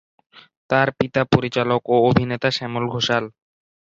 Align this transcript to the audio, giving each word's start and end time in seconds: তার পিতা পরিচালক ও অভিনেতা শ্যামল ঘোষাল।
তার 0.69 0.87
পিতা 0.97 1.21
পরিচালক 1.33 1.81
ও 1.87 1.95
অভিনেতা 2.09 2.49
শ্যামল 2.51 2.83
ঘোষাল। 2.93 3.23